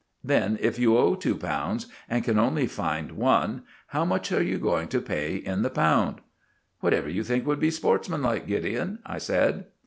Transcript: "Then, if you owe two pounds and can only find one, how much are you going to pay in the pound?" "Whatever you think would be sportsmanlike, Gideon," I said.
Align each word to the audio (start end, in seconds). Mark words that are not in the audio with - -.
"Then, 0.23 0.57
if 0.61 0.79
you 0.79 0.97
owe 0.97 1.13
two 1.13 1.35
pounds 1.35 1.85
and 2.09 2.23
can 2.23 2.39
only 2.39 2.65
find 2.65 3.11
one, 3.11 3.61
how 3.89 4.03
much 4.03 4.31
are 4.31 4.41
you 4.41 4.57
going 4.57 4.87
to 4.87 4.99
pay 4.99 5.35
in 5.35 5.61
the 5.61 5.69
pound?" 5.69 6.21
"Whatever 6.79 7.07
you 7.07 7.23
think 7.23 7.45
would 7.45 7.59
be 7.59 7.69
sportsmanlike, 7.69 8.47
Gideon," 8.47 8.97
I 9.05 9.19
said. 9.19 9.65